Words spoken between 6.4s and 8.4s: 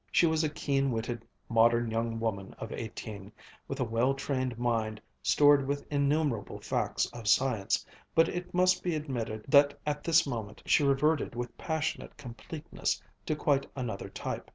facts of science, but